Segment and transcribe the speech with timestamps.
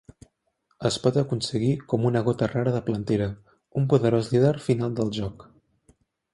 [0.89, 3.29] Es pot aconseguir com una gota rara de Plantera,
[3.83, 5.49] un poderós líder final del joc.